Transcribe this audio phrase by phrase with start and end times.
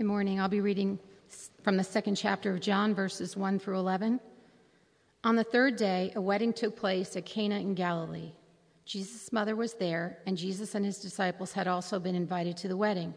[0.00, 0.40] Good morning.
[0.40, 0.98] I'll be reading
[1.62, 4.18] from the second chapter of John, verses 1 through 11.
[5.24, 8.32] On the third day, a wedding took place at Cana in Galilee.
[8.86, 12.78] Jesus' mother was there, and Jesus and his disciples had also been invited to the
[12.78, 13.12] wedding.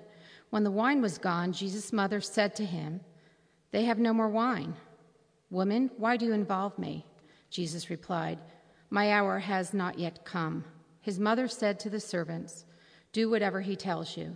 [0.49, 2.99] When the wine was gone, Jesus' mother said to him,
[3.71, 4.75] They have no more wine.
[5.51, 7.05] Woman, why do you involve me?
[7.49, 8.39] Jesus replied,
[8.89, 10.65] My hour has not yet come.
[10.99, 12.65] His mother said to the servants,
[13.13, 14.35] Do whatever he tells you.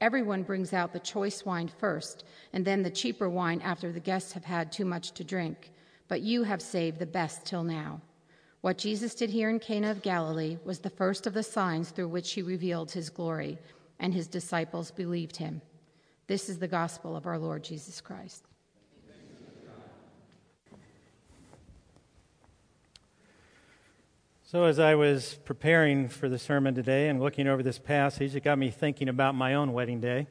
[0.00, 4.32] Everyone brings out the choice wine first, and then the cheaper wine after the guests
[4.32, 5.72] have had too much to drink.
[6.08, 8.00] But you have saved the best till now.
[8.62, 12.08] What Jesus did here in Cana of Galilee was the first of the signs through
[12.08, 13.58] which he revealed his glory,
[13.98, 15.60] and his disciples believed him.
[16.26, 18.44] This is the gospel of our Lord Jesus Christ.
[24.52, 28.42] So, as I was preparing for the sermon today and looking over this passage, it
[28.42, 30.26] got me thinking about my own wedding day.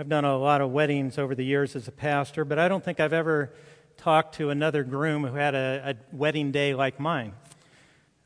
[0.00, 2.84] I've done a lot of weddings over the years as a pastor, but I don't
[2.84, 3.52] think I've ever
[3.96, 7.34] talked to another groom who had a, a wedding day like mine.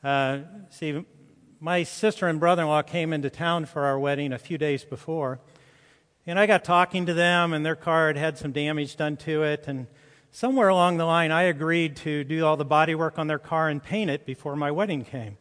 [0.03, 0.39] Uh,
[0.71, 1.05] see,
[1.61, 4.87] my sister and brother in law came into town for our wedding a few days
[4.87, 5.39] before,
[6.27, 9.43] and I got talking to them, and their car had had some damage done to
[9.43, 9.87] it, and
[10.35, 13.69] somewhere along the line, I agreed to do all the body work on their car
[13.69, 15.39] and paint it before my wedding came.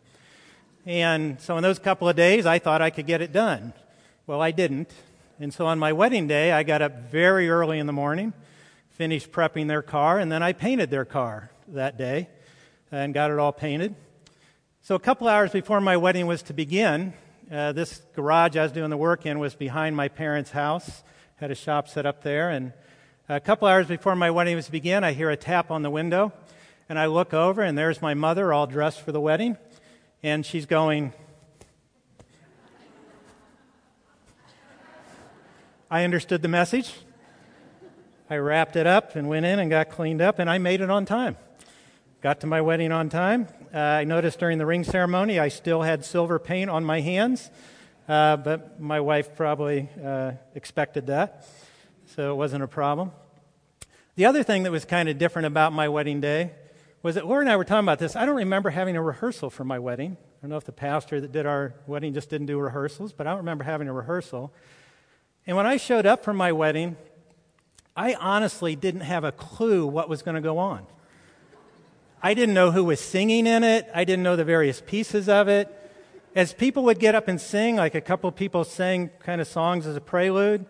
[0.86, 3.74] And so, in those couple of days, I thought I could get it done.
[4.28, 4.92] Well, I didn't.
[5.40, 8.34] And so, on my wedding day, I got up very early in the morning,
[8.92, 12.30] finished prepping their car, and then I painted their car that day
[12.92, 13.96] and got it all painted.
[14.82, 17.14] So, a couple hours before my wedding was to begin,
[17.52, 21.04] uh, this garage I was doing the work in was behind my parents' house.
[21.38, 22.74] Had a shop set up there, and
[23.30, 25.90] a couple hours before my wedding was to begin, I hear a tap on the
[25.90, 26.34] window,
[26.90, 29.56] and I look over, and there's my mother, all dressed for the wedding,
[30.22, 31.14] and she's going.
[35.90, 36.94] I understood the message.
[38.30, 40.90] I wrapped it up and went in and got cleaned up, and I made it
[40.90, 41.38] on time.
[42.22, 43.48] Got to my wedding on time.
[43.74, 47.50] Uh, I noticed during the ring ceremony I still had silver paint on my hands,
[48.10, 51.48] uh, but my wife probably uh, expected that
[52.16, 53.12] so it wasn't a problem.
[54.16, 56.52] The other thing that was kind of different about my wedding day
[57.02, 58.16] was that Laura and I were talking about this.
[58.16, 60.16] I don't remember having a rehearsal for my wedding.
[60.16, 63.26] I don't know if the pastor that did our wedding just didn't do rehearsals, but
[63.26, 64.54] I don't remember having a rehearsal.
[65.48, 66.98] And when I showed up for my wedding,
[67.96, 70.86] I honestly didn't have a clue what was going to go on.
[72.22, 75.48] I didn't know who was singing in it, I didn't know the various pieces of
[75.48, 75.68] it.
[76.36, 79.86] As people would get up and sing, like a couple people sang kind of songs
[79.86, 80.66] as a prelude,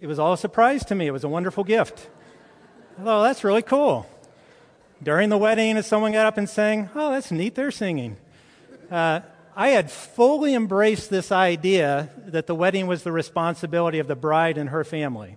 [0.00, 1.06] it was all a surprise to me.
[1.06, 2.08] It was a wonderful gift.
[3.02, 4.06] Thought, that's really cool.
[5.02, 8.16] During the wedding, as someone got up and sang, oh, that's neat, they're singing.
[8.90, 9.20] Uh,
[9.54, 14.58] I had fully embraced this idea that the wedding was the responsibility of the bride
[14.58, 15.36] and her family,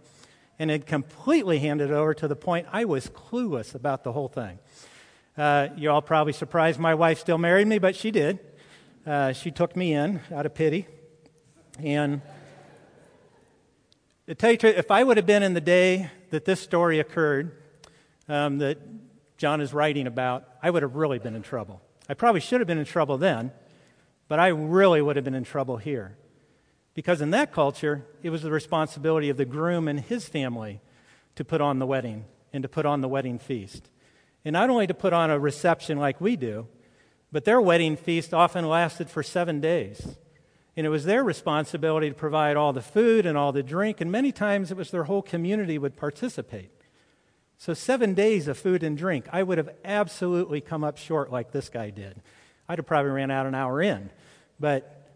[0.58, 4.28] and had completely handed it over to the point I was clueless about the whole
[4.28, 4.60] thing.
[5.38, 8.40] Uh, you all probably surprised my wife still married me, but she did.
[9.06, 10.88] Uh, she took me in out of pity.
[11.82, 12.22] And
[14.30, 17.00] to tell you truth, if I would have been in the day that this story
[17.00, 17.52] occurred,
[18.28, 18.78] um, that
[19.38, 21.82] John is writing about, I would have really been in trouble.
[22.08, 23.52] I probably should have been in trouble then,
[24.28, 26.16] but I really would have been in trouble here.
[26.94, 30.80] Because in that culture, it was the responsibility of the groom and his family
[31.34, 33.90] to put on the wedding and to put on the wedding feast.
[34.46, 36.68] And not only to put on a reception like we do,
[37.32, 40.20] but their wedding feast often lasted for seven days.
[40.80, 44.10] And it was their responsibility to provide all the food and all the drink, and
[44.10, 46.72] many times it was their whole community would participate.
[47.58, 51.52] So, seven days of food and drink, I would have absolutely come up short like
[51.52, 52.22] this guy did.
[52.70, 54.10] I'd have probably ran out an hour in,
[54.58, 55.12] but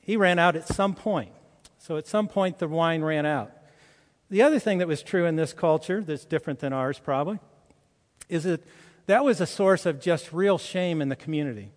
[0.00, 1.32] he ran out at some point.
[1.78, 3.50] So, at some point, the wine ran out.
[4.30, 7.40] The other thing that was true in this culture, that's different than ours probably,
[8.28, 8.62] is that
[9.06, 11.72] that was a source of just real shame in the community.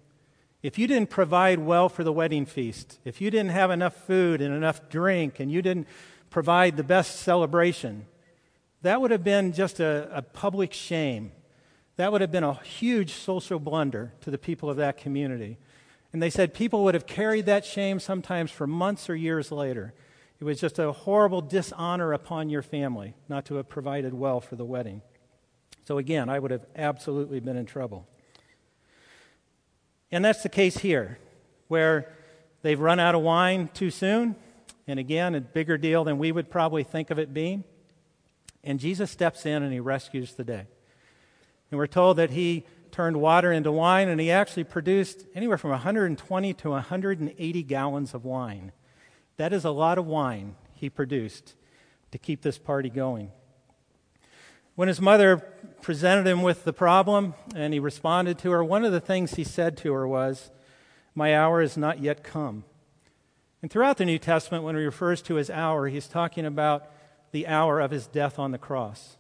[0.64, 4.42] If you didn't provide well for the wedding feast, if you didn't have enough food
[4.42, 5.88] and enough drink, and you didn't
[6.30, 8.06] provide the best celebration,
[8.84, 11.32] that would have been just a, a public shame.
[11.96, 15.58] That would have been a huge social blunder to the people of that community.
[16.14, 19.94] And they said people would have carried that shame sometimes for months or years later.
[20.40, 24.56] It was just a horrible dishonor upon your family not to have provided well for
[24.56, 25.02] the wedding.
[25.86, 28.08] So, again, I would have absolutely been in trouble.
[30.12, 31.18] And that's the case here,
[31.68, 32.12] where
[32.62, 34.36] they've run out of wine too soon.
[34.88, 37.64] And again, a bigger deal than we would probably think of it being.
[38.64, 40.66] And Jesus steps in and he rescues the day.
[41.70, 45.72] And we're told that he turned water into wine, and he actually produced anywhere from
[45.72, 48.74] 120 to 180 gallons of wine.
[49.38, 51.56] That is a lot of wine he produced
[52.12, 53.32] to keep this party going.
[54.82, 55.38] When his mother
[55.84, 59.44] presented him with the problem and he responded to her, one of the things he
[59.44, 60.50] said to her was,
[61.14, 62.64] My hour is not yet come.
[63.62, 66.88] And throughout the New Testament, when he refers to his hour, he's talking about
[67.32, 69.18] the hour of his death on the cross.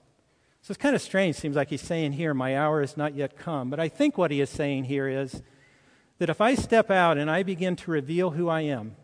[0.63, 1.35] So it's kind of strange.
[1.35, 3.69] Seems like he's saying here, My hour is not yet come.
[3.69, 5.43] But I think what he is saying here is
[6.17, 8.95] that if I step out and I begin to reveal who I am,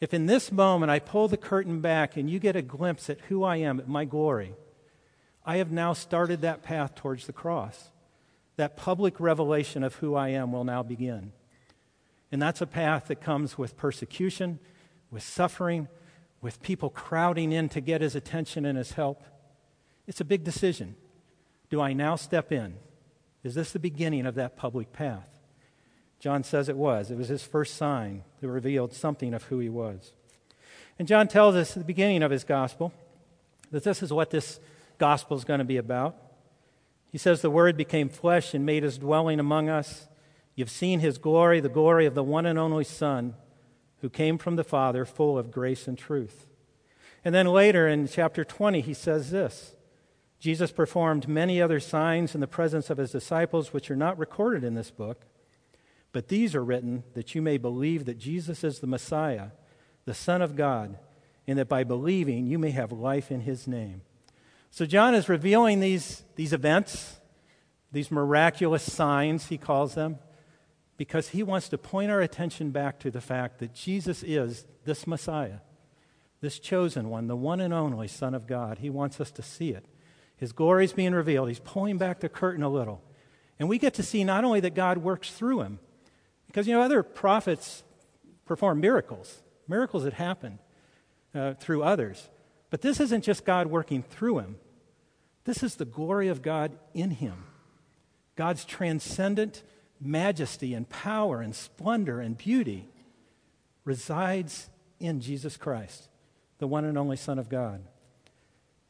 [0.00, 3.20] if in this moment I pull the curtain back and you get a glimpse at
[3.28, 4.54] who I am, at my glory,
[5.46, 7.90] I have now started that path towards the cross.
[8.56, 11.32] That public revelation of who I am will now begin.
[12.32, 14.58] And that's a path that comes with persecution,
[15.10, 15.86] with suffering,
[16.42, 19.22] with people crowding in to get his attention and his help.
[20.06, 20.96] It's a big decision.
[21.70, 22.74] Do I now step in?
[23.44, 25.28] Is this the beginning of that public path?
[26.18, 27.10] John says it was.
[27.10, 30.12] It was his first sign that revealed something of who he was.
[30.98, 32.92] And John tells us at the beginning of his gospel
[33.70, 34.58] that this is what this
[34.98, 36.16] gospel is going to be about.
[37.10, 40.08] He says, The Word became flesh and made his dwelling among us.
[40.54, 43.34] You've seen his glory, the glory of the one and only Son
[44.00, 46.46] who came from the Father, full of grace and truth.
[47.24, 49.74] And then later in chapter 20, he says this
[50.38, 54.64] Jesus performed many other signs in the presence of his disciples, which are not recorded
[54.64, 55.24] in this book.
[56.12, 59.48] But these are written that you may believe that Jesus is the Messiah,
[60.04, 60.98] the Son of God,
[61.46, 64.02] and that by believing you may have life in his name.
[64.70, 67.18] So John is revealing these, these events,
[67.92, 70.18] these miraculous signs, he calls them,
[70.96, 75.06] because he wants to point our attention back to the fact that Jesus is this
[75.06, 75.58] Messiah,
[76.40, 78.78] this chosen one, the one and only Son of God.
[78.78, 79.86] He wants us to see it.
[80.36, 81.48] His glory is being revealed.
[81.48, 83.02] He's pulling back the curtain a little.
[83.58, 85.78] And we get to see not only that God works through him,
[86.46, 87.82] because, you know, other prophets
[88.44, 90.58] perform miracles, miracles that happen
[91.34, 92.28] uh, through others.
[92.70, 94.56] But this isn't just God working through him,
[95.44, 97.44] this is the glory of God in him.
[98.34, 99.62] God's transcendent
[100.00, 102.88] majesty and power and splendor and beauty
[103.84, 104.68] resides
[104.98, 106.08] in Jesus Christ,
[106.58, 107.82] the one and only Son of God.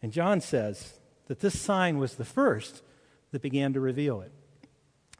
[0.02, 0.94] And John says
[1.26, 2.82] that this sign was the first
[3.32, 4.32] that began to reveal it.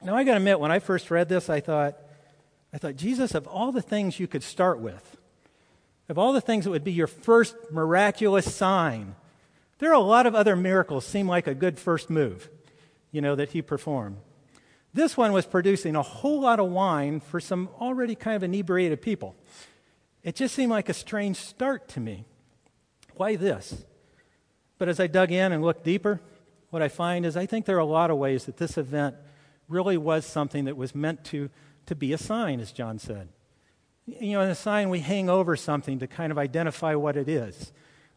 [0.03, 1.99] Now, I got to admit, when I first read this, I thought,
[2.73, 5.16] I thought, Jesus, of all the things you could start with,
[6.09, 9.15] of all the things that would be your first miraculous sign,
[9.79, 12.49] there are a lot of other miracles seem like a good first move,
[13.11, 14.19] you know, that he performed.
[14.95, 19.03] This one was producing a whole lot of wine for some already kind of inebriated
[19.03, 19.35] people.
[20.23, 22.25] It just seemed like a strange start to me.
[23.17, 23.85] Why this?
[24.79, 26.21] But as I dug in and looked deeper,
[26.71, 29.17] what I find is I think there are a lot of ways that this event
[29.69, 31.51] really was something that was meant to,
[31.87, 33.29] to be a sign, as John said.
[34.07, 37.29] You know, in a sign, we hang over something to kind of identify what it
[37.29, 37.73] is,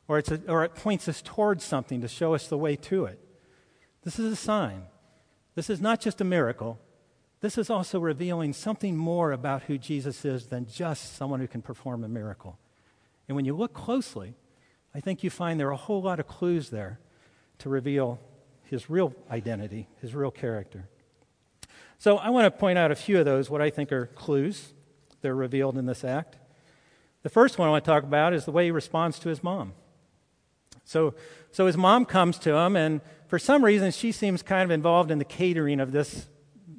[0.08, 3.06] or, it's a, or it points us towards something to show us the way to
[3.06, 3.20] it.
[4.04, 4.84] This is a sign.
[5.56, 6.80] This is not just a miracle.
[7.42, 11.62] This is also revealing something more about who Jesus is than just someone who can
[11.62, 12.60] perform a miracle.
[13.28, 14.36] And when you look closely,
[14.94, 17.00] I think you find there are a whole lot of clues there
[17.60, 18.20] to reveal
[18.64, 20.88] his real identity, his real character.
[21.98, 24.74] So I want to point out a few of those, what I think are clues
[25.22, 26.38] that are revealed in this act.
[27.24, 29.44] The first one I want to talk about is the way he responds to his
[29.44, 29.74] mom.
[30.86, 31.14] So,
[31.52, 35.12] so his mom comes to him, and for some reason, she seems kind of involved
[35.12, 36.28] in the catering of this,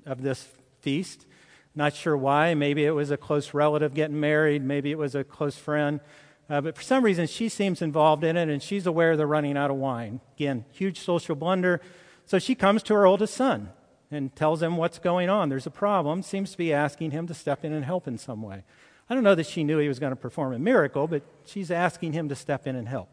[0.07, 0.49] of this
[0.81, 1.27] feast.
[1.75, 2.55] Not sure why.
[2.55, 6.01] Maybe it was a close relative getting married, maybe it was a close friend.
[6.49, 9.57] Uh, but for some reason, she seems involved in it, and she's aware they're running
[9.57, 10.21] out of wine.
[10.37, 11.81] Again, huge social blunder.
[12.27, 13.71] So she comes to her oldest son
[14.11, 15.49] and tells him what's going on.
[15.49, 18.43] There's a problem, seems to be asking him to step in and help in some
[18.43, 18.65] way.
[19.09, 21.71] I don't know that she knew he was going to perform a miracle, but she's
[21.71, 23.09] asking him to step in and help.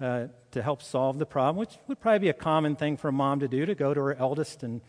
[0.00, 3.12] Uh, to help solve the problem, which would probably be a common thing for a
[3.12, 4.80] mom to do to go to her eldest and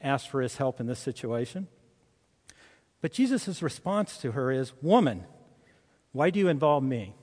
[0.00, 1.66] ask for his help in this situation.
[3.00, 5.24] But Jesus' response to her is, Woman,
[6.12, 7.14] why do you involve me?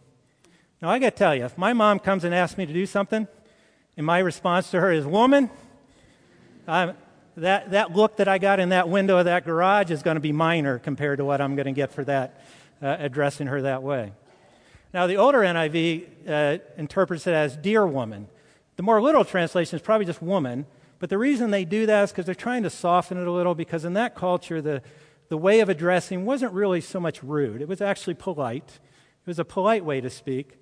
[0.81, 2.85] Now, I got to tell you, if my mom comes and asks me to do
[2.85, 3.25] something,
[3.95, 5.49] and my response to her is, Woman,
[6.67, 6.97] I'm,
[7.41, 10.21] that, that look that I got in that window of that garage is going to
[10.21, 12.43] be minor compared to what I'm going to get for that,
[12.81, 14.13] uh, addressing her that way.
[14.93, 18.27] Now, the older NIV uh, interprets it as dear woman.
[18.75, 20.65] The more literal translation is probably just woman,
[20.99, 23.55] but the reason they do that is because they're trying to soften it a little,
[23.55, 24.81] because in that culture, the,
[25.29, 27.61] the way of addressing wasn't really so much rude.
[27.61, 28.79] It was actually polite.
[29.25, 30.57] It was a polite way to speak,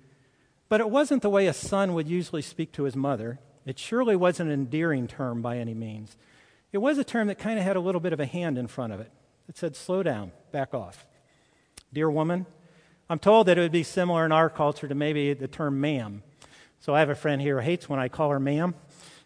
[0.68, 3.38] but it wasn't the way a son would usually speak to his mother.
[3.64, 6.16] It surely wasn't an endearing term by any means.
[6.72, 8.66] It was a term that kind of had a little bit of a hand in
[8.66, 9.10] front of it.
[9.48, 11.06] It said, slow down, back off.
[11.92, 12.46] Dear woman,
[13.08, 16.22] I'm told that it would be similar in our culture to maybe the term ma'am.
[16.80, 18.74] So I have a friend here who hates when I call her ma'am.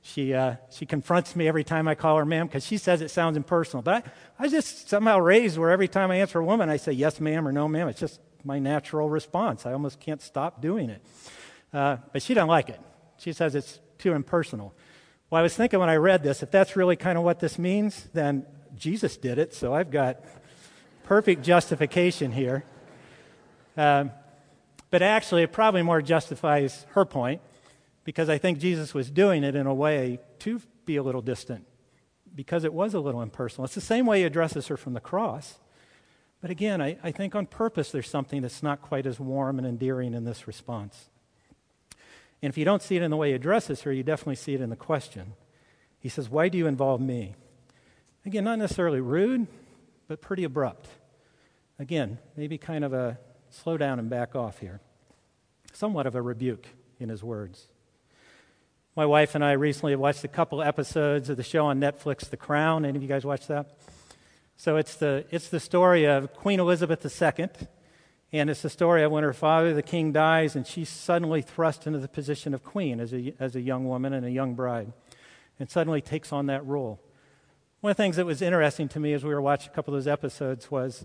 [0.03, 3.11] She, uh, she confronts me every time I call her ma'am because she says it
[3.11, 3.83] sounds impersonal.
[3.83, 4.07] But
[4.39, 7.21] I, I just somehow raised where every time I answer a woman, I say yes,
[7.21, 7.89] ma'am, or no, ma'am.
[7.89, 9.67] It's just my natural response.
[9.67, 11.03] I almost can't stop doing it.
[11.73, 12.81] Uh, but she doesn't like it.
[13.19, 14.75] She says it's too impersonal.
[15.33, 17.59] Well, I was thinking when I read this, if that's really kind of what this
[17.59, 18.45] means, then
[18.77, 20.23] Jesus did it, so I've got
[21.05, 22.65] perfect justification here.
[23.75, 24.11] Um,
[24.91, 27.41] but actually, it probably more justifies her point
[28.05, 31.65] because I think Jesus was doing it in a way to be a little distant
[32.35, 33.65] because it was a little impersonal.
[33.65, 35.61] It's the same way he addresses her from the cross.
[36.43, 39.67] But again, I, I think on purpose there's something that's not quite as warm and
[39.67, 41.09] endearing in this response.
[42.43, 44.55] And if you don't see it in the way he addresses her, you definitely see
[44.55, 45.35] it in the question.
[46.01, 47.37] He says, Why do you involve me?
[48.27, 49.47] Again, not necessarily rude,
[50.09, 50.89] but pretty abrupt.
[51.79, 53.19] Again, maybe kind of a
[53.51, 54.81] slow down and back off here.
[55.73, 56.67] Somewhat of a rebuke
[56.99, 57.69] in his words.
[58.95, 62.37] My wife and I recently watched a couple episodes of the show on Netflix, The
[62.37, 62.85] Crown.
[62.85, 63.79] Any of you guys watch that?
[64.57, 67.49] So it's the, it's the story of Queen Elizabeth II,
[68.33, 71.87] and it's the story of when her father, the king, dies, and she's suddenly thrust
[71.87, 74.93] into the position of queen as a, as a young woman and a young bride,
[75.59, 76.99] and suddenly takes on that role.
[77.83, 79.93] One of the things that was interesting to me as we were watching a couple
[79.93, 81.05] of those episodes was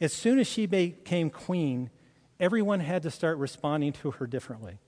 [0.00, 1.90] as soon as she became queen,
[2.38, 4.78] everyone had to start responding to her differently.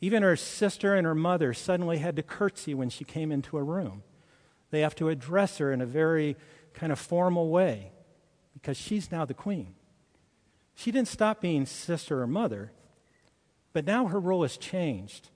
[0.00, 3.62] Even her sister and her mother suddenly had to curtsy when she came into a
[3.62, 4.02] room.
[4.70, 6.36] They have to address her in a very
[6.74, 7.92] kind of formal way
[8.52, 9.74] because she's now the queen.
[10.74, 12.72] She didn't stop being sister or mother,
[13.72, 15.30] but now her role has changed,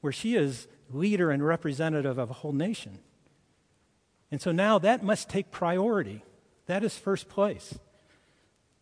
[0.00, 2.98] where she is leader and representative of a whole nation.
[4.30, 6.22] And so now that must take priority.
[6.66, 7.78] That is first place.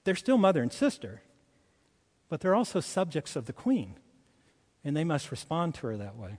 [0.05, 1.23] They're still mother and sister,
[2.29, 3.97] but they're also subjects of the queen,
[4.85, 6.39] and they must respond to her that way.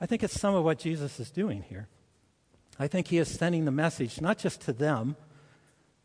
[0.00, 1.88] I think it's some of what Jesus is doing here.
[2.78, 5.16] I think he is sending the message not just to them,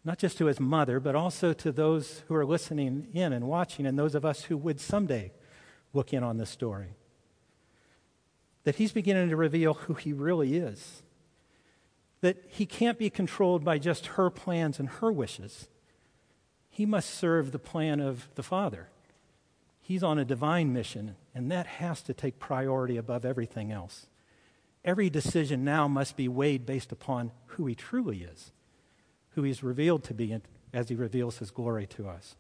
[0.06, 3.86] not just to his mother, but also to those who are listening in and watching,
[3.86, 5.32] and those of us who would someday
[5.94, 6.96] look in on this story.
[8.64, 11.04] That he's beginning to reveal who he really is.
[12.22, 15.68] That he can't be controlled by just her plans and her wishes
[16.76, 18.90] he must serve the plan of the Father.
[19.80, 24.08] He's on a divine mission, and that has to take priority above everything else.
[24.84, 28.52] Every decision now must be weighed based upon who he truly is,
[29.36, 30.38] who he's revealed to be
[30.74, 32.36] as he reveals his glory to us.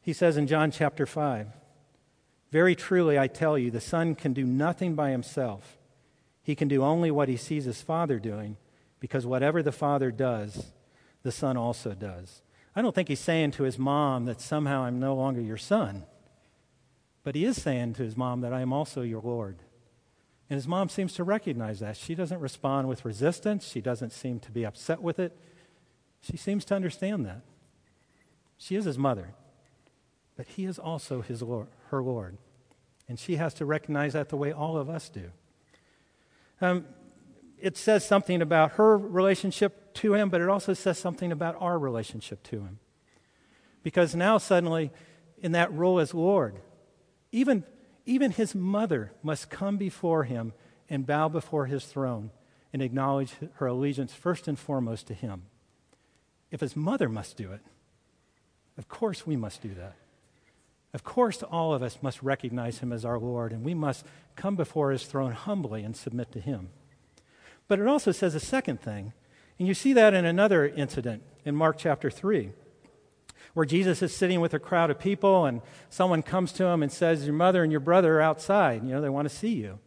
[0.00, 1.48] He says in John chapter 5
[2.50, 5.78] Very truly I tell you, the Son can do nothing by himself.
[6.42, 8.58] He can do only what he sees his Father doing
[9.04, 10.72] because whatever the father does,
[11.24, 12.40] the son also does.
[12.74, 16.04] I don't think he's saying to his mom that somehow I'm no longer your son,
[17.22, 19.58] but he is saying to his mom that I am also your Lord.
[20.50, 21.96] And his mom seems to recognize that.
[21.96, 25.36] She doesn't respond with resistance, she doesn't seem to be upset with it.
[26.20, 27.42] She seems to understand that.
[28.56, 29.34] She is his mother,
[30.36, 32.38] but he is also his Lord, her Lord.
[33.08, 35.30] And she has to recognize that the way all of us do.
[36.60, 36.86] Um,
[37.58, 41.78] it says something about her relationship to him, but it also says something about our
[41.78, 42.78] relationship to him.
[43.82, 44.90] Because now, suddenly,
[45.42, 46.60] in that role as Lord,
[47.32, 47.64] even,
[48.06, 50.52] even his mother must come before him
[50.88, 52.30] and bow before his throne
[52.72, 55.42] and acknowledge her allegiance first and foremost to him.
[56.50, 57.60] If his mother must do it,
[58.76, 59.94] of course we must do that.
[60.92, 64.06] Of course, all of us must recognize him as our Lord, and we must
[64.36, 66.70] come before his throne humbly and submit to him.
[67.66, 69.12] But it also says a second thing.
[69.58, 72.52] And you see that in another incident in Mark chapter 3,
[73.54, 76.90] where Jesus is sitting with a crowd of people and someone comes to him and
[76.90, 78.82] says, Your mother and your brother are outside.
[78.82, 79.78] You know, they want to see you.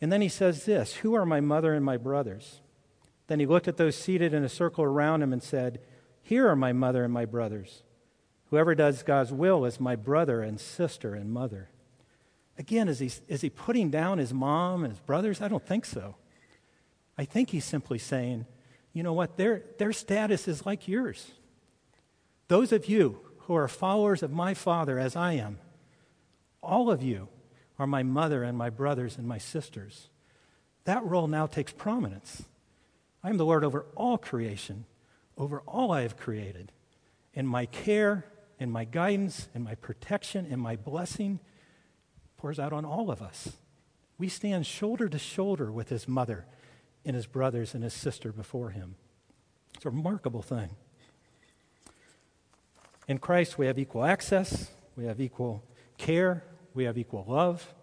[0.00, 2.60] And then he says this Who are my mother and my brothers?
[3.26, 5.80] Then he looked at those seated in a circle around him and said,
[6.22, 7.82] Here are my mother and my brothers.
[8.46, 11.70] Whoever does God's will is my brother and sister and mother.
[12.58, 15.40] Again, is he, is he putting down his mom and his brothers?
[15.40, 16.16] I don't think so.
[17.16, 18.46] I think he's simply saying,
[18.92, 21.30] you know what, their, their status is like yours.
[22.50, 25.60] Those of you who are followers of my Father as I am,
[26.60, 27.28] all of you
[27.78, 30.08] are my mother and my brothers and my sisters.
[30.82, 32.42] That role now takes prominence.
[33.22, 34.86] I am the Lord over all creation,
[35.38, 36.72] over all I have created.
[37.36, 38.26] And my care
[38.58, 41.38] and my guidance and my protection and my blessing
[42.36, 43.58] pours out on all of us.
[44.18, 46.46] We stand shoulder to shoulder with his mother
[47.04, 48.96] and his brothers and his sister before him.
[49.76, 50.70] It's a remarkable thing.
[53.10, 55.64] In Christ, we have equal access, we have equal
[55.98, 57.74] care, we have equal love,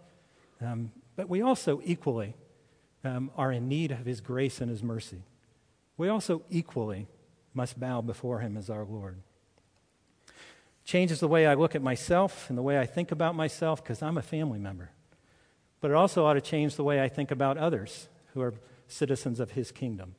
[0.61, 2.33] um, but we also equally
[3.03, 5.23] um, are in need of his grace and his mercy.
[5.97, 7.07] We also equally
[7.53, 9.17] must bow before him as our Lord.
[10.85, 14.01] Changes the way I look at myself and the way I think about myself because
[14.01, 14.91] I'm a family member.
[15.81, 18.53] But it also ought to change the way I think about others who are
[18.87, 20.15] citizens of his kingdom.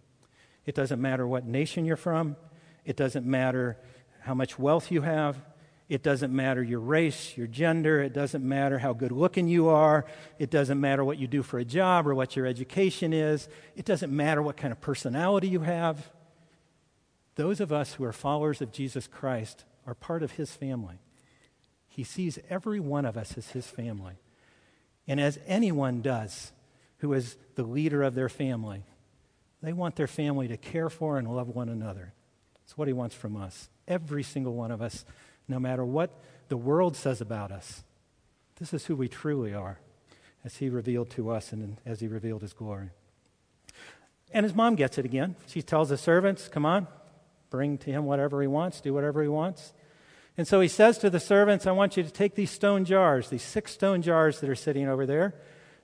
[0.67, 2.37] It doesn't matter what nation you're from,
[2.85, 3.79] it doesn't matter
[4.21, 5.41] how much wealth you have,
[5.89, 10.05] it doesn't matter your race, your gender, it doesn't matter how good looking you are,
[10.39, 13.87] it doesn't matter what you do for a job or what your education is, it
[13.87, 16.11] doesn't matter what kind of personality you have.
[17.37, 20.99] Those of us who are followers of Jesus Christ are part of his family.
[21.89, 24.15] He sees every one of us as his family.
[25.07, 26.53] And as anyone does
[26.99, 28.85] who is the leader of their family,
[29.63, 32.13] they want their family to care for and love one another.
[32.65, 33.71] It's what he wants from us.
[33.88, 35.04] Every single one of us,
[35.49, 36.11] no matter what
[36.49, 37.83] the world says about us.
[38.59, 39.78] This is who we truly are,
[40.45, 42.90] as he revealed to us and as he revealed his glory.
[44.33, 45.37] And his mom gets it again.
[45.47, 46.87] She tells the servants, Come on,
[47.50, 49.73] bring to him whatever he wants, do whatever he wants.
[50.37, 53.28] And so he says to the servants, I want you to take these stone jars,
[53.28, 55.35] these six stone jars that are sitting over there,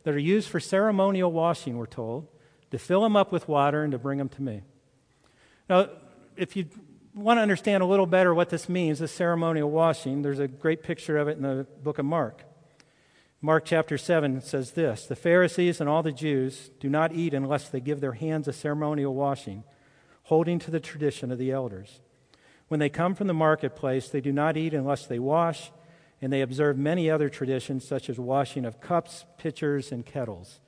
[0.04, 2.28] that are used for ceremonial washing, we're told,
[2.70, 4.62] to fill them up with water and to bring them to me.
[5.68, 5.88] Now,
[6.36, 6.66] if you
[7.14, 10.82] want to understand a little better what this means, this ceremonial washing, there's a great
[10.82, 12.42] picture of it in the book of Mark.
[13.40, 17.68] Mark chapter 7 says this The Pharisees and all the Jews do not eat unless
[17.68, 19.64] they give their hands a ceremonial washing
[20.24, 22.00] holding to the tradition of the elders.
[22.68, 25.70] When they come from the marketplace, they do not eat unless they wash,
[26.22, 30.60] and they observe many other traditions, such as washing of cups, pitchers, and kettles.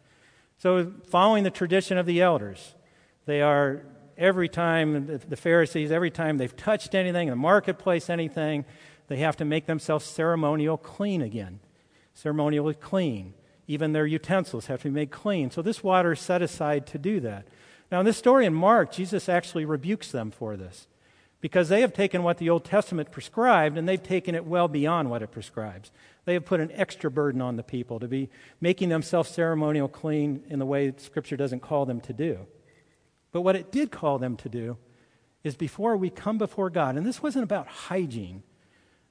[0.58, 2.74] So, following the tradition of the elders,
[3.24, 8.64] they are every time, the Pharisees, every time they've touched anything in the marketplace, anything,
[9.08, 11.60] they have to make themselves ceremonial clean again.
[12.14, 13.34] Ceremonially clean.
[13.68, 15.50] Even their utensils have to be made clean.
[15.50, 17.46] So, this water is set aside to do that.
[17.90, 20.86] Now, in this story in Mark, Jesus actually rebukes them for this
[21.40, 25.10] because they have taken what the Old Testament prescribed and they've taken it well beyond
[25.10, 25.92] what it prescribes.
[26.24, 30.42] They have put an extra burden on the people to be making themselves ceremonial clean
[30.48, 32.46] in the way Scripture doesn't call them to do.
[33.36, 34.78] But what it did call them to do
[35.44, 38.42] is before we come before God, and this wasn't about hygiene,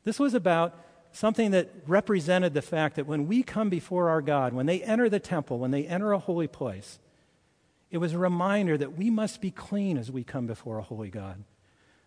[0.04, 0.76] this was about
[1.12, 5.10] something that represented the fact that when we come before our God, when they enter
[5.10, 6.98] the temple, when they enter a holy place,
[7.92, 11.12] it was a reminder that we must be clean as we come before a holy
[11.12, 11.44] God,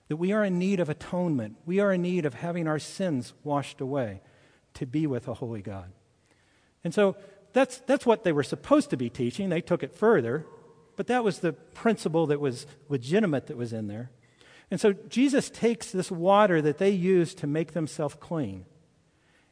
[0.09, 1.55] that we are in need of atonement.
[1.67, 4.23] We are in need of having our sins washed away
[4.75, 5.93] to be with a holy God.
[6.83, 7.15] And so
[7.53, 9.51] that's, that's what they were supposed to be teaching.
[9.51, 10.45] They took it further,
[10.99, 14.11] but that was the principle that was legitimate that was in there.
[14.69, 18.67] And so Jesus takes this water that they used to make themselves clean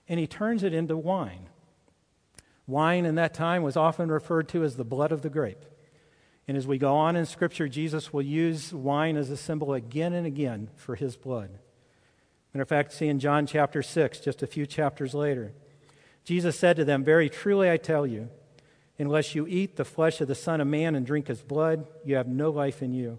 [0.08, 1.48] and he turns it into wine.
[2.66, 5.64] Wine in that time was often referred to as the blood of the grape.
[6.48, 10.12] And as we go on in Scripture, Jesus will use wine as a symbol again
[10.12, 11.50] and again for his blood.
[12.52, 15.52] Matter of fact, see in John chapter 6, just a few chapters later,
[16.24, 18.30] Jesus said to them, Very truly I tell you,
[18.98, 22.16] unless you eat the flesh of the Son of Man and drink his blood, you
[22.16, 23.18] have no life in you.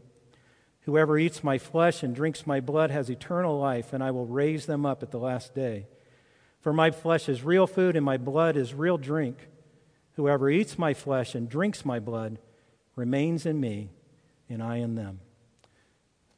[0.82, 4.66] Whoever eats my flesh and drinks my blood has eternal life, and I will raise
[4.66, 5.88] them up at the last day.
[6.62, 9.50] For my flesh is real food, and my blood is real drink.
[10.16, 12.40] Whoever eats my flesh and drinks my blood,
[12.96, 13.90] remains in me,
[14.50, 15.20] and I in them.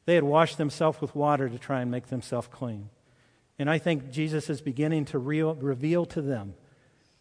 [0.04, 2.90] They had washed themselves with water to try and make themselves clean.
[3.58, 6.54] And I think Jesus is beginning to real, reveal to them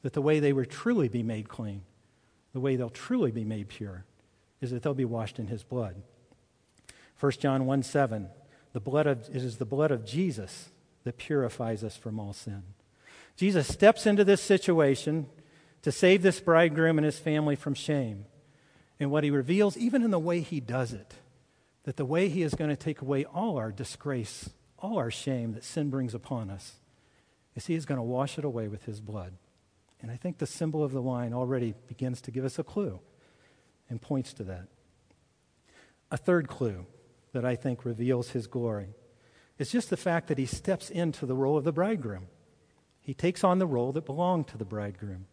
[0.02, 1.82] that the way they will truly be made clean,
[2.54, 4.06] the way they'll truly be made pure,
[4.62, 5.96] is that they'll be washed in his blood.
[7.20, 8.30] 1 John 1 7,
[8.74, 10.70] the blood of, it is the blood of Jesus
[11.04, 12.64] that purifies us from all sin.
[13.36, 15.28] Jesus steps into this situation
[15.82, 18.26] to save this bridegroom and his family from shame.
[19.00, 21.16] And what he reveals, even in the way he does it,
[21.84, 25.54] that the way he is going to take away all our disgrace, all our shame
[25.54, 26.76] that sin brings upon us,
[27.56, 29.34] is he is going to wash it away with his blood.
[30.02, 33.00] And I think the symbol of the wine already begins to give us a clue
[33.90, 34.68] and points to that.
[36.12, 36.86] A third clue
[37.34, 38.90] that I think reveals his glory
[39.58, 42.28] is just the fact that he steps into the role of the bridegroom.
[43.02, 45.26] He takes on the role that belonged to the bridegroom.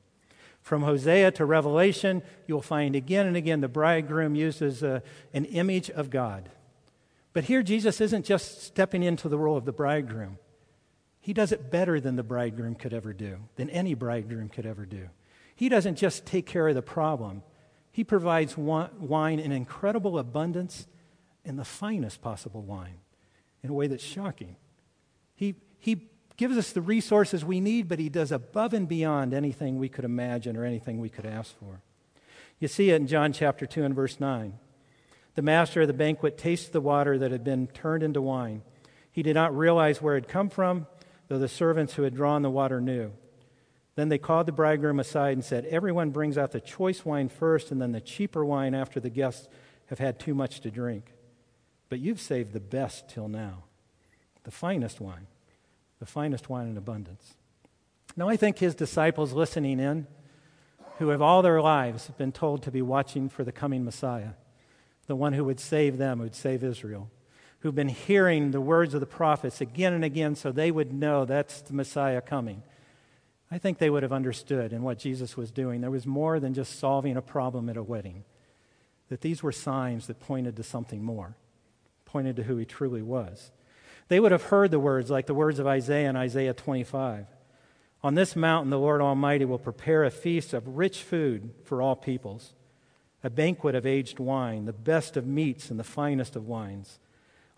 [0.60, 5.00] From Hosea to Revelation, you'll find again and again the bridegroom used as a, uh,
[5.32, 6.48] an image of God.
[7.32, 10.38] But here, Jesus isn't just stepping into the role of the bridegroom.
[11.26, 14.86] He does it better than the bridegroom could ever do, than any bridegroom could ever
[14.86, 15.08] do.
[15.56, 17.42] He doesn't just take care of the problem,
[17.90, 20.86] he provides wine in incredible abundance
[21.44, 22.98] in the finest possible wine
[23.64, 24.54] in a way that's shocking.
[25.34, 29.80] He, he gives us the resources we need, but he does above and beyond anything
[29.80, 31.80] we could imagine or anything we could ask for.
[32.60, 34.56] You see it in John chapter 2 and verse 9.
[35.34, 38.62] The master of the banquet tasted the water that had been turned into wine.
[39.10, 40.86] He did not realize where it had come from,
[41.28, 43.12] though the servants who had drawn the water knew.
[43.94, 47.70] Then they called the bridegroom aside and said, Everyone brings out the choice wine first,
[47.70, 49.48] and then the cheaper wine after the guests
[49.86, 51.12] have had too much to drink.
[51.88, 53.64] But you've saved the best till now,
[54.44, 55.26] the finest wine,
[55.98, 57.34] the finest wine in abundance.
[58.16, 60.06] Now, I think his disciples listening in,
[60.98, 64.30] who have all their lives been told to be watching for the coming Messiah,
[65.06, 67.10] the one who would save them, who would save Israel,
[67.66, 71.24] who've been hearing the words of the prophets again and again so they would know
[71.24, 72.62] that's the Messiah coming
[73.50, 75.80] I think they would have understood in what Jesus was doing.
[75.80, 78.24] There was more than just solving a problem at a wedding,
[79.08, 81.36] that these were signs that pointed to something more,
[82.04, 83.52] pointed to who he truly was.
[84.08, 87.26] They would have heard the words like the words of Isaiah in Isaiah 25.
[88.02, 91.96] On this mountain, the Lord Almighty will prepare a feast of rich food for all
[91.96, 92.52] peoples,
[93.22, 96.98] a banquet of aged wine, the best of meats and the finest of wines.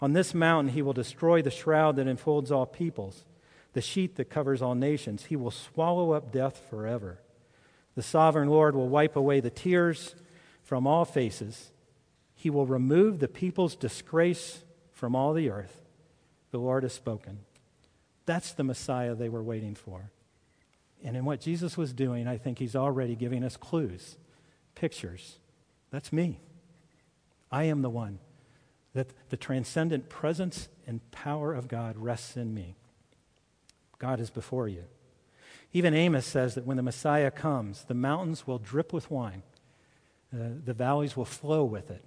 [0.01, 3.25] On this mountain, he will destroy the shroud that enfolds all peoples
[3.73, 5.27] the sheet that covers all nations.
[5.27, 7.21] He will swallow up death forever.
[7.95, 10.15] The sovereign Lord will wipe away the tears
[10.63, 11.71] from all faces.
[12.35, 15.83] He will remove the people's disgrace from all the earth.
[16.51, 17.41] The Lord has spoken.
[18.27, 20.11] That's the Messiah they were waiting for.
[21.05, 24.17] And in what Jesus was doing, I think he's already giving us clues,
[24.75, 25.39] pictures.
[25.91, 26.41] That's me.
[27.51, 28.19] I am the one
[28.99, 32.75] that the transcendent presence and power of God rests in me.
[34.01, 34.87] God is before you.
[35.73, 39.45] Even Amos says that when the Messiah comes, the mountains will drip with wine,
[40.35, 42.03] uh, the valleys will flow with it.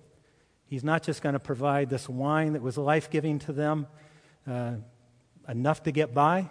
[0.66, 3.88] He's not just going to provide this wine that was life giving to them,
[4.46, 4.74] uh,
[5.48, 6.50] enough to get by,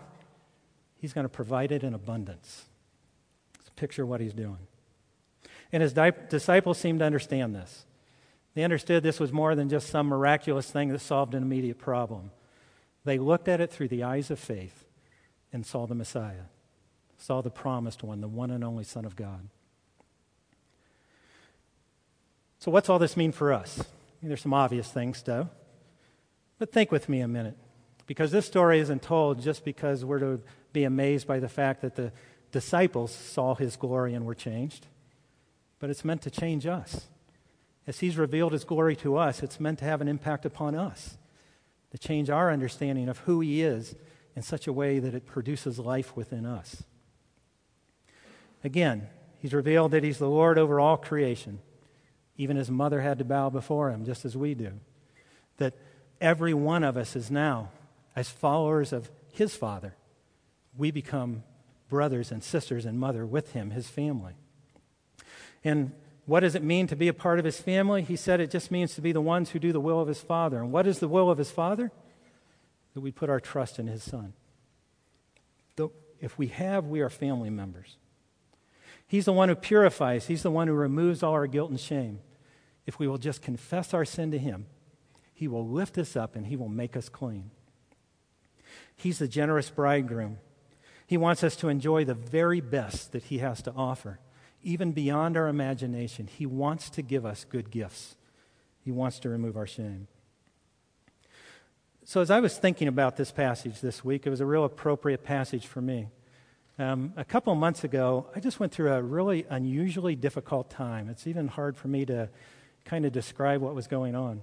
[0.97, 2.65] he's going to provide it in abundance.
[3.59, 4.67] Let's picture what he's doing.
[5.71, 7.85] And his di- disciples seem to understand this.
[8.61, 12.31] They understood this was more than just some miraculous thing that solved an immediate problem.
[13.07, 14.85] They looked at it through the eyes of faith
[15.51, 16.45] and saw the Messiah,
[17.17, 19.49] saw the promised one, the one and only Son of God.
[22.59, 23.83] So, what's all this mean for us?
[24.23, 25.49] There's some obvious things, though.
[26.59, 27.57] But think with me a minute,
[28.07, 30.43] because this story isn't told just because we're to
[30.75, 32.13] be amazed by the fact that the
[32.53, 34.87] disciples saw his glory and were changed,
[35.79, 37.07] but it's meant to change us.
[37.91, 41.19] As he's revealed his glory to us, it's meant to have an impact upon us,
[41.91, 43.97] to change our understanding of who he is
[44.37, 46.85] in such a way that it produces life within us.
[48.63, 49.09] Again,
[49.41, 51.59] he's revealed that he's the Lord over all creation.
[52.37, 54.71] Even his mother had to bow before him, just as we do.
[55.57, 55.75] That
[56.21, 57.71] every one of us is now,
[58.15, 59.97] as followers of his Father,
[60.77, 61.43] we become
[61.89, 64.35] brothers and sisters and mother with him, his family.
[65.65, 65.91] And
[66.27, 68.03] what does it mean to be a part of his family?
[68.03, 70.21] He said it just means to be the ones who do the will of his
[70.21, 70.59] Father.
[70.59, 71.91] And what is the will of his Father?
[72.95, 74.33] that we put our trust in his son.
[76.21, 77.97] If we have, we are family members.
[79.07, 82.21] He's the one who purifies, he's the one who removes all our guilt and shame.
[82.85, 84.67] If we will just confess our sin to him,
[85.33, 87.51] he will lift us up and he will make us clean.
[88.95, 90.41] He's the generous bridegroom.
[91.07, 94.21] He wants us to enjoy the very best that he has to offer,
[94.63, 96.27] even beyond our imagination.
[96.27, 98.17] He wants to give us good gifts.
[98.85, 100.09] He wants to remove our shame.
[102.05, 105.23] So, as I was thinking about this passage this week, it was a real appropriate
[105.23, 106.09] passage for me.
[106.79, 111.11] Um, a couple months ago, I just went through a really unusually difficult time.
[111.11, 112.31] It's even hard for me to
[112.85, 114.43] kind of describe what was going on.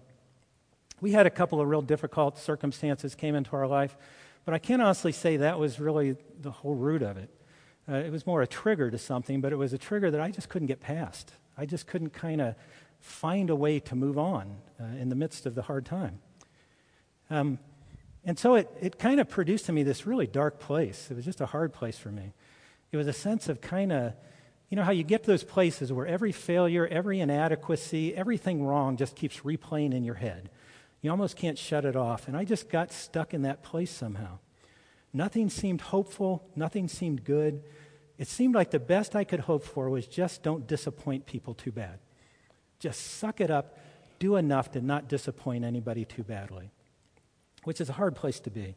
[1.02, 3.98] We had a couple of real difficult circumstances came into our life,
[4.46, 7.30] but I can't honestly say that was really the whole root of it.
[7.90, 10.30] Uh, it was more a trigger to something, but it was a trigger that I
[10.30, 11.32] just couldn't get past.
[11.58, 12.56] I just couldn't kind of
[13.00, 16.20] find a way to move on uh, in the midst of the hard time.
[17.30, 17.60] Um,
[18.26, 21.10] and so it, it kind of produced in me this really dark place.
[21.10, 22.34] It was just a hard place for me.
[22.92, 24.14] It was a sense of kind of,
[24.70, 28.98] you know, how you get to those places where every failure, every inadequacy, everything wrong
[28.98, 30.50] just keeps replaying in your head.
[31.02, 32.28] You almost can't shut it off.
[32.28, 34.40] And I just got stuck in that place somehow.
[35.14, 37.64] Nothing seemed hopeful, nothing seemed good.
[38.18, 41.72] It seemed like the best I could hope for was just don't disappoint people too
[41.72, 42.00] bad.
[42.80, 43.78] Just suck it up,
[44.20, 46.72] do enough to not disappoint anybody too badly,
[47.64, 48.76] which is a hard place to be.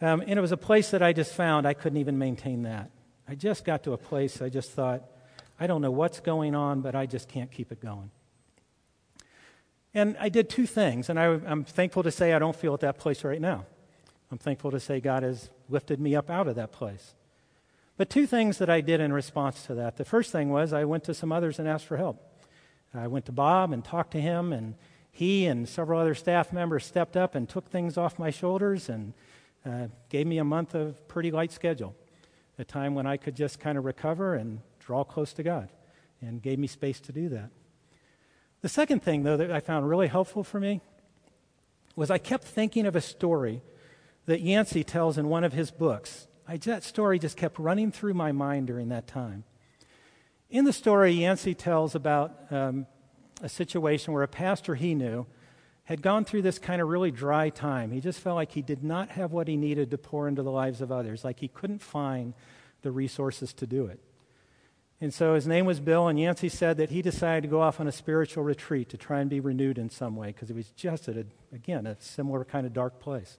[0.00, 2.90] Um, and it was a place that I just found I couldn't even maintain that.
[3.28, 5.04] I just got to a place I just thought,
[5.58, 8.10] I don't know what's going on, but I just can't keep it going.
[9.92, 12.80] And I did two things, and I, am thankful to say I don't feel at
[12.80, 13.66] that place right now.
[14.30, 17.14] I'm thankful to say God has lifted me up out of that place.
[17.96, 19.96] But two things that I did in response to that.
[19.96, 22.18] The first thing was I went to some others and asked for help.
[22.94, 24.74] I went to Bob and talked to him, and
[25.12, 29.12] he and several other staff members stepped up and took things off my shoulders and
[29.66, 31.94] uh, gave me a month of pretty light schedule,
[32.58, 35.68] a time when I could just kind of recover and draw close to God,
[36.22, 37.50] and gave me space to do that.
[38.62, 40.80] The second thing, though, that I found really helpful for me
[41.96, 43.62] was I kept thinking of a story
[44.26, 46.26] that Yancey tells in one of his books.
[46.46, 49.44] I, that story just kept running through my mind during that time.
[50.50, 52.86] In the story, Yancey tells about um,
[53.42, 55.26] a situation where a pastor he knew
[55.84, 57.90] had gone through this kind of really dry time.
[57.90, 60.50] He just felt like he did not have what he needed to pour into the
[60.50, 62.34] lives of others, like he couldn't find
[62.82, 64.00] the resources to do it.
[65.00, 67.80] And so his name was Bill, and Yancey said that he decided to go off
[67.80, 70.70] on a spiritual retreat to try and be renewed in some way because he was
[70.70, 73.38] just at, a, again, a similar kind of dark place.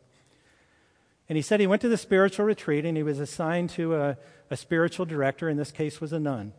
[1.31, 4.17] And he said he went to the spiritual retreat and he was assigned to a,
[4.49, 6.51] a spiritual director, in this case was a nun.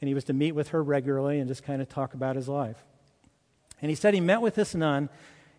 [0.00, 2.48] And he was to meet with her regularly and just kind of talk about his
[2.48, 2.84] life.
[3.82, 5.08] And he said he met with this nun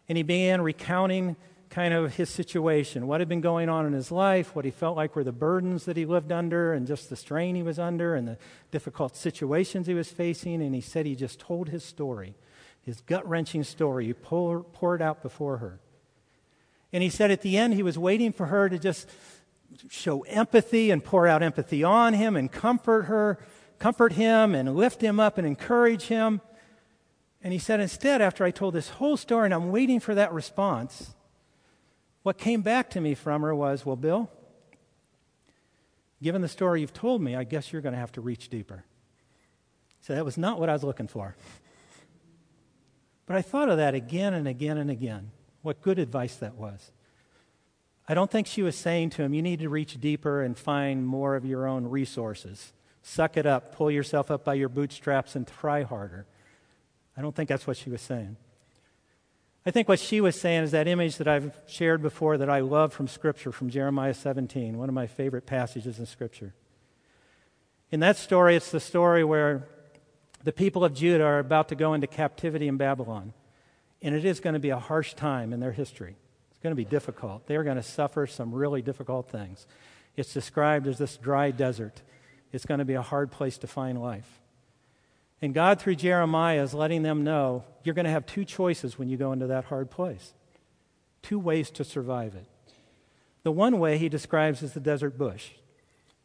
[0.07, 1.35] and he began recounting
[1.69, 4.95] kind of his situation, what had been going on in his life, what he felt
[4.95, 8.15] like were the burdens that he lived under, and just the strain he was under,
[8.15, 8.37] and the
[8.71, 10.61] difficult situations he was facing.
[10.61, 12.35] And he said he just told his story,
[12.83, 14.05] his gut wrenching story.
[14.05, 15.81] He pour, poured out before her.
[16.95, 19.09] And he said at the end, he was waiting for her to just
[19.89, 23.37] show empathy and pour out empathy on him and comfort her,
[23.79, 26.39] comfort him and lift him up and encourage him.
[27.41, 30.31] And he said, instead, after I told this whole story and I'm waiting for that
[30.31, 31.13] response,
[32.23, 34.31] what came back to me from her was, Well, Bill,
[36.23, 38.85] given the story you've told me, I guess you're going to have to reach deeper.
[39.99, 41.35] So that was not what I was looking for.
[43.25, 45.31] But I thought of that again and again and again.
[45.65, 46.91] What good advice that was.
[48.07, 51.07] I don't think she was saying to him, You need to reach deeper and find
[51.07, 52.71] more of your own resources.
[53.01, 56.27] Suck it up, pull yourself up by your bootstraps, and try harder.
[57.17, 58.37] I don't think that's what she was saying.
[59.65, 62.59] I think what she was saying is that image that I've shared before that I
[62.59, 66.53] love from Scripture, from Jeremiah 17, one of my favorite passages in Scripture.
[67.89, 69.67] In that story, it's the story where
[70.43, 73.33] the people of Judah are about to go into captivity in Babylon.
[74.05, 76.15] And it is going to be a harsh time in their history.
[76.51, 77.47] It's going to be difficult.
[77.47, 79.65] They're going to suffer some really difficult things.
[80.15, 82.03] It's described as this dry desert.
[82.53, 84.39] It's going to be a hard place to find life.
[85.41, 89.09] And God, through Jeremiah, is letting them know you're going to have two choices when
[89.09, 90.35] you go into that hard place,
[91.23, 92.45] two ways to survive it.
[93.41, 95.49] The one way he describes is the desert bush.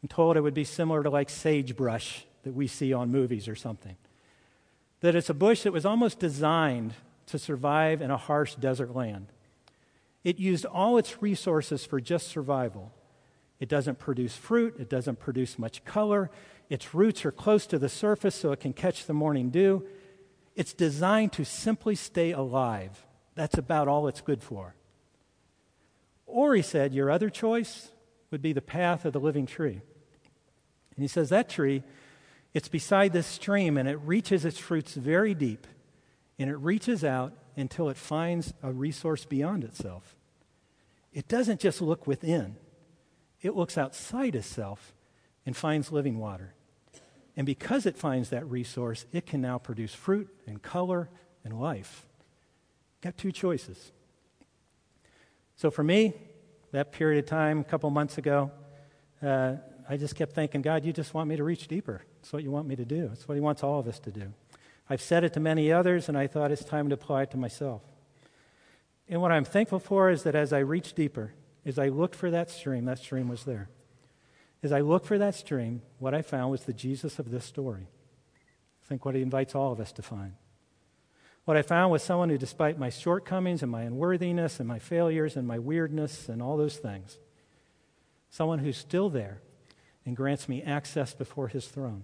[0.03, 3.55] I'm told it would be similar to like sagebrush that we see on movies or
[3.55, 3.95] something.
[4.99, 6.93] That it's a bush that was almost designed
[7.31, 9.27] to survive in a harsh desert land.
[10.23, 12.93] It used all its resources for just survival.
[13.59, 16.29] It doesn't produce fruit, it doesn't produce much color,
[16.69, 19.85] its roots are close to the surface so it can catch the morning dew.
[20.55, 23.05] It's designed to simply stay alive.
[23.35, 24.75] That's about all it's good for.
[26.25, 27.91] Or, he said, your other choice
[28.31, 29.81] would be the path of the living tree.
[30.95, 31.83] And he says that tree,
[32.53, 35.67] it's beside this stream and it reaches its fruits very deep
[36.41, 40.15] and it reaches out until it finds a resource beyond itself.
[41.13, 42.55] It doesn't just look within,
[43.41, 44.93] it looks outside itself
[45.45, 46.53] and finds living water.
[47.37, 51.09] And because it finds that resource, it can now produce fruit and color
[51.43, 52.05] and life.
[53.01, 53.91] Got two choices.
[55.55, 56.13] So for me,
[56.71, 58.51] that period of time, a couple months ago,
[59.21, 59.55] uh,
[59.87, 62.01] I just kept thinking, God, you just want me to reach deeper.
[62.15, 63.07] That's what you want me to do.
[63.07, 64.33] That's what He wants all of us to do.
[64.91, 67.37] I've said it to many others, and I thought it's time to apply it to
[67.37, 67.81] myself.
[69.07, 71.31] And what I'm thankful for is that as I reached deeper,
[71.65, 73.69] as I looked for that stream, that stream was there.
[74.61, 77.87] As I looked for that stream, what I found was the Jesus of this story.
[78.83, 80.33] I think what he invites all of us to find.
[81.45, 85.37] What I found was someone who, despite my shortcomings and my unworthiness and my failures
[85.37, 87.17] and my weirdness and all those things,
[88.29, 89.41] someone who's still there
[90.05, 92.03] and grants me access before his throne.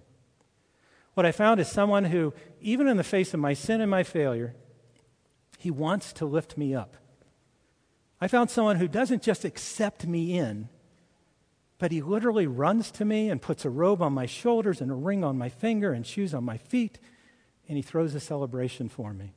[1.18, 4.04] What I found is someone who, even in the face of my sin and my
[4.04, 4.54] failure,
[5.58, 6.94] He wants to lift me up.
[8.20, 10.68] I found someone who doesn't just accept me in,
[11.78, 14.94] but he literally runs to me and puts a robe on my shoulders and a
[14.94, 17.00] ring on my finger and shoes on my feet,
[17.66, 19.34] and he throws a celebration for me.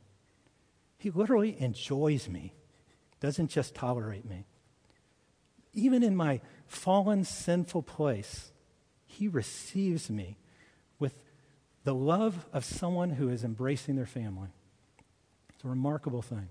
[0.99, 2.53] He literally enjoys me,
[3.19, 4.45] doesn't just tolerate me.
[5.73, 8.51] Even in my fallen, sinful place,
[9.03, 10.37] he receives me
[11.83, 14.49] the love of someone who is embracing their family.
[15.55, 16.49] It's a remarkable thing.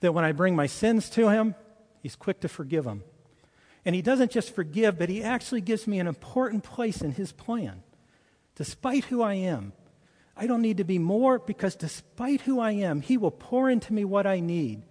[0.00, 1.54] That when I bring my sins to him,
[2.02, 3.04] he's quick to forgive them.
[3.84, 7.32] And he doesn't just forgive, but he actually gives me an important place in his
[7.32, 7.82] plan.
[8.56, 9.72] Despite who I am,
[10.36, 13.92] I don't need to be more because despite who I am, he will pour into
[13.92, 14.82] me what I need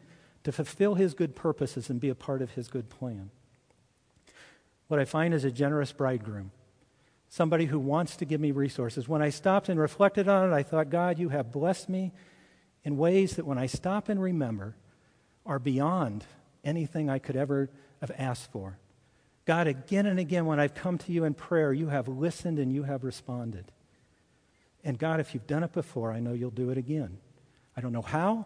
[0.43, 3.29] to fulfill his good purposes and be a part of his good plan.
[4.87, 6.51] What I find is a generous bridegroom,
[7.31, 9.07] somebody who wants to give me resources.
[9.07, 12.11] When I stopped and reflected on it, I thought, God, you have blessed me
[12.83, 14.75] in ways that when I stop and remember
[15.45, 16.25] are beyond
[16.65, 17.69] anything I could ever
[18.01, 18.77] have asked for.
[19.45, 22.71] God, again and again, when I've come to you in prayer, you have listened and
[22.71, 23.71] you have responded.
[24.83, 27.17] And God, if you've done it before, I know you'll do it again.
[27.77, 28.45] I don't know how.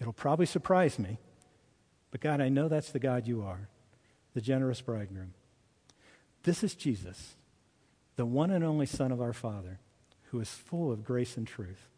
[0.00, 1.18] It'll probably surprise me.
[2.10, 3.68] But God, I know that's the God you are,
[4.32, 5.34] the generous bridegroom.
[6.42, 7.36] This is Jesus,
[8.16, 9.80] the one and only Son of our Father,
[10.30, 11.88] who is full of grace and truth.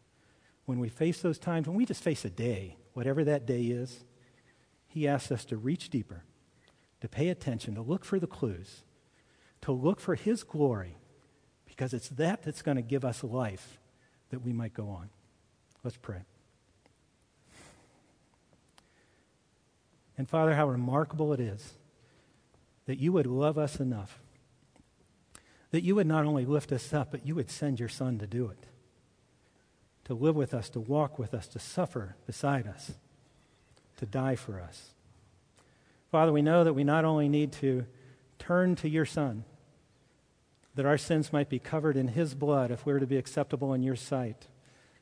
[0.65, 4.03] When we face those times, when we just face a day, whatever that day is,
[4.87, 6.23] he asks us to reach deeper
[7.01, 8.83] to pay attention, to look for the clues,
[9.61, 10.97] to look for His glory,
[11.65, 13.79] because it's that that's going to give us life
[14.29, 15.09] that we might go on.
[15.83, 16.21] Let's pray.
[20.17, 21.73] And Father, how remarkable it is
[22.87, 24.19] that you would love us enough,
[25.77, 28.25] that you would not only lift us up, but you would send your Son to
[28.25, 28.65] do it,
[30.05, 32.93] to live with us, to walk with us, to suffer beside us,
[33.97, 34.95] to die for us.
[36.09, 37.85] Father, we know that we not only need to
[38.39, 39.43] turn to your Son,
[40.73, 43.83] that our sins might be covered in his blood if we're to be acceptable in
[43.83, 44.47] your sight,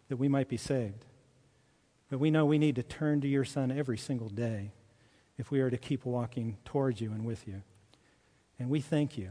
[0.10, 1.06] that we might be saved.
[2.10, 4.74] But we know we need to turn to your Son every single day
[5.38, 7.62] if we are to keep walking towards you and with you.
[8.60, 9.30] And we thank you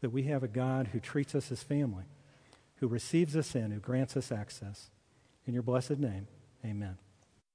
[0.00, 2.04] that we have a God who treats us as family,
[2.76, 4.90] who receives us in, who grants us access.
[5.46, 6.26] In your blessed name,
[6.64, 6.96] amen.